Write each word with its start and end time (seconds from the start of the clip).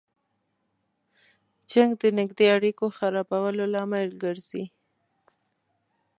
جنګ 1.71 1.91
د 2.01 2.03
نږدې 2.19 2.45
اړیکو 2.55 2.85
خرابولو 2.97 3.63
لامل 3.73 4.09
ګرځي. 4.23 4.65